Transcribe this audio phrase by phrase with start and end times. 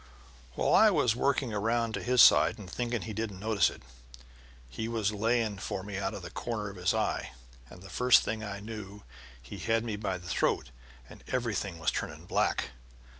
[0.53, 3.83] While I was working around to his side and thinking he didn't notice it,
[4.67, 7.33] he was laying for me out of the corner of his eye,
[7.69, 9.03] and the first thing I knew
[9.39, 10.71] he had me by the throat
[11.07, 12.71] and everything was turning black.